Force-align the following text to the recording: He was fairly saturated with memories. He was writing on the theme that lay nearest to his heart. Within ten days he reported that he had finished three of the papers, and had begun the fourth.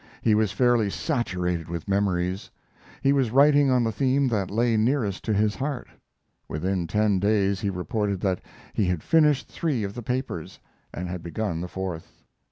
He 0.23 0.33
was 0.33 0.51
fairly 0.51 0.89
saturated 0.89 1.69
with 1.69 1.87
memories. 1.87 2.49
He 3.03 3.13
was 3.13 3.29
writing 3.29 3.69
on 3.69 3.83
the 3.83 3.91
theme 3.91 4.27
that 4.29 4.49
lay 4.49 4.75
nearest 4.75 5.23
to 5.25 5.31
his 5.35 5.53
heart. 5.53 5.89
Within 6.49 6.87
ten 6.87 7.19
days 7.19 7.59
he 7.59 7.69
reported 7.69 8.19
that 8.21 8.41
he 8.73 8.85
had 8.85 9.03
finished 9.03 9.47
three 9.47 9.83
of 9.83 9.93
the 9.93 10.01
papers, 10.01 10.59
and 10.91 11.07
had 11.07 11.21
begun 11.21 11.61
the 11.61 11.67
fourth. 11.67 12.11